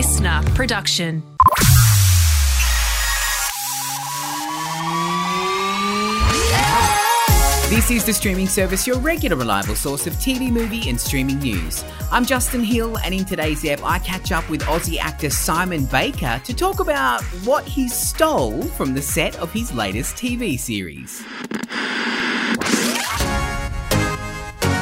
LiSTNR 0.00 0.54
production. 0.54 1.22
This 7.68 7.90
is 7.90 8.06
the 8.06 8.14
streaming 8.14 8.46
service, 8.46 8.86
your 8.86 8.98
regular 8.98 9.36
reliable 9.36 9.74
source 9.74 10.06
of 10.06 10.14
TV, 10.14 10.50
movie, 10.50 10.88
and 10.88 10.98
streaming 10.98 11.40
news. 11.40 11.84
I'm 12.10 12.24
Justin 12.24 12.64
Hill, 12.64 12.96
and 12.96 13.12
in 13.12 13.26
today's 13.26 13.62
ep, 13.66 13.84
I 13.84 13.98
catch 13.98 14.32
up 14.32 14.48
with 14.48 14.62
Aussie 14.62 14.96
actor 14.96 15.28
Simon 15.28 15.84
Baker 15.84 16.40
to 16.46 16.54
talk 16.54 16.80
about 16.80 17.20
what 17.44 17.64
he 17.64 17.86
stole 17.86 18.62
from 18.62 18.94
the 18.94 19.02
set 19.02 19.38
of 19.38 19.52
his 19.52 19.70
latest 19.74 20.16
TV 20.16 20.58
series. 20.58 21.22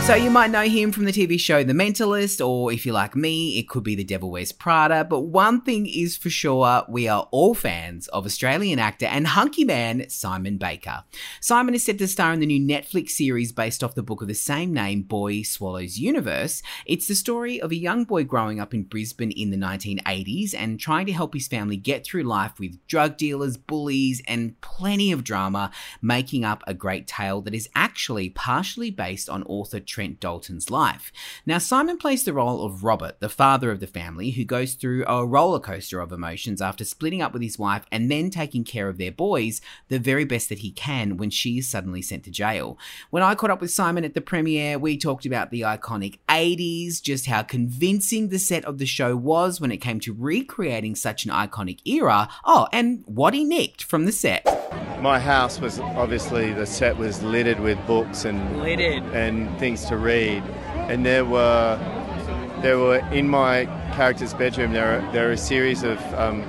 So 0.09 0.15
you 0.15 0.31
might 0.31 0.51
know 0.51 0.63
him 0.63 0.91
from 0.91 1.05
the 1.05 1.13
TV 1.13 1.39
show 1.39 1.63
The 1.63 1.75
Mentalist, 1.75 2.43
or 2.43 2.73
if 2.73 2.87
you're 2.87 2.95
like 2.95 3.15
me, 3.15 3.59
it 3.59 3.69
could 3.69 3.85
be 3.85 3.95
The 3.95 4.05
Devil 4.05 4.31
Wears 4.31 4.53
Prada. 4.53 5.05
But 5.05 5.25
one 5.25 5.61
thing 5.61 5.85
is 5.85 6.17
for 6.17 6.31
sure, 6.31 6.83
we 6.89 7.09
are 7.09 7.29
all 7.31 7.53
fans 7.53 8.09
of 8.09 8.25
Australian 8.25 8.79
actor 8.79 9.05
and 9.05 9.27
hunky 9.27 9.65
man 9.65 10.09
Simon 10.09 10.57
Baker. 10.57 11.05
Simon 11.43 11.75
is 11.75 11.85
set 11.85 11.99
to 11.99 12.09
star 12.09 12.33
in 12.33 12.41
the 12.41 12.47
new 12.47 12.59
Netflix 12.59 13.11
series 13.11 13.53
based 13.53 13.85
off 13.85 13.95
the 13.95 14.03
book 14.03 14.23
of 14.23 14.29
the 14.29 14.35
same 14.35 14.73
name, 14.73 15.03
Boy 15.03 15.43
Swallows 15.43 15.99
Universe. 15.99 16.63
It's 16.87 17.07
the 17.07 17.15
story 17.15 17.61
of 17.61 17.71
a 17.71 17.77
young 17.77 18.05
boy 18.05 18.25
growing 18.25 18.61
up 18.61 18.73
in 18.73 18.85
Brisbane 18.85 19.33
in 19.33 19.51
the 19.51 19.59
1980s 19.59 20.55
and 20.57 20.81
trying 20.81 21.05
to 21.05 21.13
help 21.13 21.35
his 21.35 21.49
family 21.49 21.77
get 21.77 22.03
through 22.03 22.23
life 22.23 22.59
with 22.59 22.79
drug 22.87 23.19
dealers, 23.19 23.59
bullies, 23.59 24.23
and 24.27 24.59
plenty 24.63 25.13
of 25.13 25.23
drama, 25.23 25.71
making 26.01 26.47
up 26.47 26.65
a 26.67 26.73
great 26.73 27.07
tale 27.07 27.43
that 27.43 27.55
is 27.55 27.69
actually 27.75 28.31
partially 28.31 28.91
based 28.91 29.29
on 29.29 29.43
author 29.43 29.81
Trent 29.99 30.21
Dalton's 30.21 30.71
life. 30.71 31.11
Now, 31.45 31.59
Simon 31.59 31.99
plays 31.99 32.23
the 32.23 32.33
role 32.33 32.65
of 32.65 32.85
Robert, 32.85 33.19
the 33.19 33.29
father 33.29 33.73
of 33.73 33.81
the 33.81 33.89
family, 33.89 34.31
who 34.31 34.45
goes 34.45 34.75
through 34.75 35.05
a 35.09 35.27
roller 35.27 35.59
coaster 35.59 35.99
of 35.99 36.13
emotions 36.13 36.63
after 36.63 36.85
splitting 36.85 37.21
up 37.21 37.33
with 37.33 37.43
his 37.43 37.59
wife 37.59 37.85
and 37.91 38.09
then 38.09 38.31
taking 38.31 38.63
care 38.63 38.89
of 38.89 38.97
their 38.97 39.11
boys 39.11 39.61
the 39.89 39.99
very 39.99 40.25
best 40.25 40.51
that 40.51 40.61
he 40.61 40.71
can 40.71 41.17
when 41.17 41.31
she 41.31 41.59
is 41.59 41.67
suddenly 41.67 42.01
sent 42.01 42.23
to 42.23 42.31
jail. 42.31 42.79
When 43.11 43.25
I 43.25 43.35
caught 43.35 43.51
up 43.51 43.61
with 43.61 43.73
Simon 43.73 44.05
at 44.05 44.15
the 44.15 44.21
premiere, 44.21 44.79
we 44.79 44.97
talked 44.97 45.27
about 45.27 45.51
the 45.51 45.63
iconic 45.63 46.21
80s, 46.29 47.03
just 47.03 47.27
how 47.27 47.43
convincing 47.43 48.29
the 48.29 48.39
set 48.39 48.65
of 48.67 48.79
the 48.79 48.87
show 48.87 49.17
was 49.17 49.61
when 49.61 49.73
it 49.73 49.79
came 49.79 49.99
to 49.99 50.13
recreating 50.13 50.95
such 50.95 51.25
an 51.25 51.33
iconic 51.33 51.81
era. 51.85 52.29
Oh, 52.45 52.69
and 52.73 53.03
what 53.07 53.35
he 53.35 53.43
nicked 53.43 53.83
from 53.83 54.05
the 54.05 54.13
set. 54.13 54.58
My 55.01 55.19
house 55.21 55.61
was 55.61 55.79
obviously 55.81 56.53
the 56.53 56.67
set 56.67 56.97
was 56.97 57.23
littered 57.23 57.61
with 57.61 57.79
books 57.87 58.25
and 58.25 58.61
Littered. 58.63 59.03
and 59.15 59.57
things 59.59 59.85
to 59.87 59.97
read, 59.97 60.43
and 60.89 61.07
there 61.07 61.25
were 61.25 61.79
there 62.63 62.79
were 62.79 62.99
in 63.13 63.29
my 63.29 63.67
character's 63.95 64.35
bedroom 64.35 64.73
there 64.73 64.99
are, 64.99 65.13
there 65.13 65.29
are 65.29 65.33
a 65.33 65.37
series 65.37 65.85
of 65.85 65.99
um, 66.15 66.43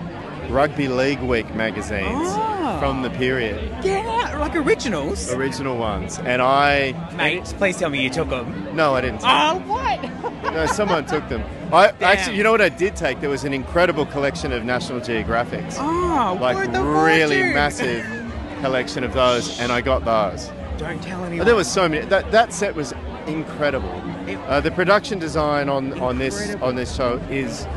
rugby 0.50 0.88
league 0.88 1.22
week 1.22 1.54
magazines 1.54 2.28
Oh. 2.32 2.78
from 2.80 3.04
the 3.04 3.10
period, 3.12 3.60
Yeah, 3.84 4.36
like 4.40 4.56
originals. 4.56 5.32
original 5.32 5.78
ones, 5.78 6.18
and 6.20 6.42
I 6.42 6.94
Mate, 7.16 7.46
please 7.58 7.78
tell 7.78 7.90
me 7.92 8.02
you 8.02 8.10
took 8.10 8.30
them. 8.30 8.76
no 8.76 8.96
I 8.96 9.02
didn't. 9.02 9.22
Oh, 9.24 9.58
what? 9.68 10.00
No, 10.50 10.66
someone 10.66 11.06
took 11.06 11.28
them. 11.30 11.44
I 11.72 11.92
Damn. 11.92 12.10
actually, 12.12 12.38
you 12.38 12.44
know 12.44 12.52
what 12.52 12.62
I 12.62 12.70
did 12.70 12.96
take? 12.96 13.22
There 13.22 13.30
was 13.30 13.44
an 13.44 13.54
incredible 13.54 14.06
collection 14.08 14.52
of 14.52 14.66
National 14.66 15.00
Geographics, 15.00 15.76
Oh, 15.78 16.36
like 16.42 16.58
really 16.74 17.44
massive 17.54 18.04
collection 18.62 19.04
of 19.04 19.14
those, 19.14 19.60
and 19.60 19.72
I 19.72 19.82
got 19.82 20.06
those. 20.06 20.52
Don't 20.78 21.02
tell 21.02 21.24
anyone. 21.26 21.46
There 21.46 21.56
was 21.56 21.72
so 21.72 21.90
many. 21.90 22.06
That 22.06 22.32
that 22.32 22.54
set 22.54 22.76
was 22.76 22.94
incredible. 23.28 24.02
Uh, 24.48 24.62
the 24.62 24.72
production 24.72 25.20
design 25.20 25.70
on, 25.70 26.00
on 26.00 26.18
this 26.18 26.56
on 26.56 26.76
this 26.76 26.96
show 26.96 27.18
is 27.30 27.68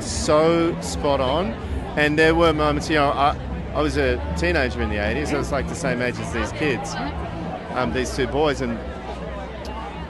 so 0.00 0.78
spot 0.80 1.20
on, 1.20 1.52
and 1.96 2.18
there 2.18 2.34
were 2.34 2.52
moments. 2.52 2.88
You 2.88 2.96
know, 2.96 3.10
I, 3.10 3.36
I 3.74 3.82
was 3.82 3.96
a 3.96 4.16
teenager 4.38 4.80
in 4.80 4.88
the 4.88 4.96
'80s. 4.96 5.34
I 5.34 5.38
was 5.38 5.52
like 5.52 5.68
the 5.68 5.74
same 5.74 6.00
age 6.00 6.18
as 6.18 6.32
these 6.32 6.52
kids, 6.52 6.94
um, 7.74 7.92
these 7.92 8.14
two 8.16 8.26
boys, 8.26 8.60
and 8.60 8.78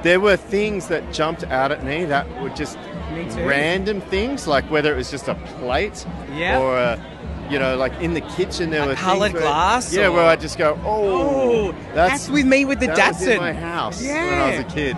there 0.03 0.21
were 0.21 0.37
things 0.37 0.89
that 0.89 1.13
jumped 1.13 1.45
out 1.45 1.73
at 1.73 1.85
me 1.85 2.05
that 2.05 2.27
were 2.41 2.51
just. 2.51 2.79
Random 3.13 4.01
things, 4.03 4.47
like 4.47 4.65
whether 4.71 4.93
it 4.93 4.97
was 4.97 5.11
just 5.11 5.29
a 5.29 5.35
plate 5.35 6.05
Yeah. 6.35 6.61
or 6.61 6.77
a, 6.77 7.05
you 7.51 7.59
know, 7.59 7.77
like 7.77 7.93
in 8.01 8.13
the 8.15 8.21
kitchen 8.21 8.69
there 8.71 8.83
A 8.83 8.89
were 8.89 8.95
coloured 8.95 9.33
things 9.33 9.35
where- 9.35 9.43
glass 9.43 9.95
Yeah, 9.95 10.07
or- 10.09 10.13
where 10.13 10.27
I 10.27 10.37
just 10.37 10.59
go, 10.59 10.79
oh, 10.85 11.39
Oh, 11.69 11.75
that's 11.95 12.29
with 12.29 12.45
me 12.47 12.65
with 12.65 12.79
the 12.81 12.87
that 12.89 13.15
was 13.15 13.27
in 13.27 13.39
my 13.39 13.53
house 13.53 14.01
when 14.03 14.11
I 14.11 14.15
Yeah. 14.15 14.51
was 14.51 14.59
a 14.61 14.65
kid. 14.75 14.97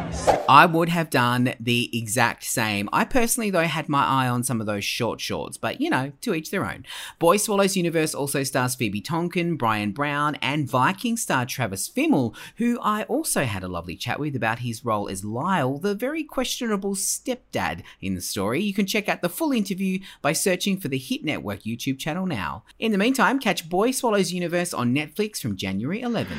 I 0.49 0.67
would 0.67 0.89
have 0.89 1.11
done 1.11 1.55
the 1.61 1.89
exact 1.97 2.45
same. 2.45 2.89
I 2.93 3.05
personally, 3.05 3.51
though, 3.51 3.63
had 3.63 3.89
my 3.89 4.05
eye 4.05 4.29
on 4.29 4.43
some 4.43 4.61
of 4.61 4.67
those 4.67 4.85
short 4.85 5.21
shorts, 5.21 5.57
but 5.57 5.81
you 5.81 5.89
know, 5.91 6.13
to 6.23 6.35
each 6.35 6.51
their 6.51 6.69
own. 6.69 6.85
Boy 7.21 7.37
Swallows 7.37 7.77
Universe 7.77 8.15
also 8.15 8.43
stars 8.43 8.75
Phoebe 8.75 9.01
Tonkin, 9.01 9.57
Bryan 9.57 9.93
Brown, 9.93 10.35
and 10.43 10.69
Viking 10.69 11.17
star 11.17 11.47
Travis 11.47 11.89
Fimmel, 11.89 12.35
who 12.57 12.79
I 12.83 13.05
also 13.05 13.45
had 13.45 13.63
a 13.63 13.69
lovely 13.69 13.97
chat 13.97 14.19
with 14.19 14.35
about 14.35 14.59
his 14.59 14.85
role 14.85 15.09
as 15.09 15.25
Lyle, 15.25 15.79
the 15.79 15.95
very 15.95 16.25
questionable 16.25 16.95
stepdad 16.97 17.83
in 18.01 18.15
the 18.15 18.21
story. 18.21 18.61
You 18.61 18.75
can 18.75 18.87
check 18.87 19.09
out 19.09 19.23
the 19.23 19.29
full 19.29 19.53
interview 19.53 20.01
by 20.23 20.33
searching 20.33 20.79
for 20.79 20.89
the 20.89 20.99
Hit 20.99 21.25
Network 21.25 21.61
YouTube 21.63 21.99
channel 21.99 22.27
now. 22.27 22.65
In 22.79 22.93
the 22.93 22.99
meantime, 22.99 23.39
catch 23.39 23.69
Boy 23.69 23.91
Swallows 23.91 24.33
Universe 24.33 24.75
on 24.75 24.95
Netflix 24.95 25.41
from 25.41 25.57
January 25.57 26.01
11. 26.01 26.37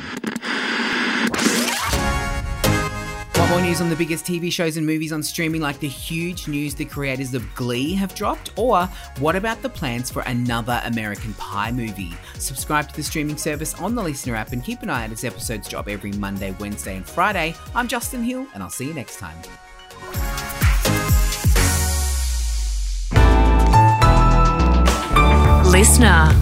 What 3.42 3.50
more 3.50 3.62
news 3.62 3.82
on 3.82 3.90
the 3.90 3.96
biggest 3.96 4.24
TV 4.24 4.52
shows 4.52 4.78
and 4.78 4.86
movies 4.86 5.12
on 5.12 5.24
streaming, 5.24 5.62
like 5.62 5.80
the 5.80 5.88
huge 5.88 6.48
news 6.48 6.76
the 6.76 6.86
creators 6.86 7.34
of 7.34 7.44
Glee 7.56 7.94
have 7.96 8.14
dropped? 8.14 8.52
Or 8.56 8.86
what 9.18 9.36
about 9.36 9.62
the 9.62 9.70
plans 9.70 10.12
for 10.12 10.22
another 10.22 10.80
American 10.86 11.34
Pie 11.34 11.72
movie? 11.72 12.14
Subscribe 12.36 12.88
to 12.90 12.96
the 12.96 13.04
streaming 13.04 13.38
service 13.38 13.74
on 13.82 13.96
the 13.96 14.02
LiSTNR 14.04 14.36
app 14.36 14.52
and 14.52 14.64
keep 14.64 14.84
an 14.84 14.90
eye 14.90 15.06
out 15.06 15.12
as 15.12 15.24
episodes 15.24 15.68
drop 15.68 15.90
every 15.90 16.12
Monday, 16.14 16.56
Wednesday, 16.60 16.96
and 16.96 17.06
Friday. 17.06 17.56
I'm 17.74 17.88
Justin 17.88 18.24
Hill, 18.24 18.46
and 18.54 18.62
I'll 18.62 18.70
see 18.70 18.86
you 18.86 18.94
next 18.94 19.18
time. 19.18 19.38
LiSTNR. 26.02 26.41